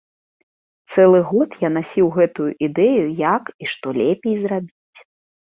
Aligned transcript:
Цэлы 0.93 1.19
год 1.31 1.49
я 1.63 1.69
насіў 1.75 2.05
гэтую 2.15 2.49
ідэю, 2.69 3.05
як 3.35 3.43
і 3.67 3.71
што 3.75 3.87
лепей 4.01 4.35
зрабіць. 4.43 4.99